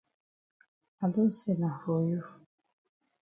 [1.03, 2.21] I don sen am for you.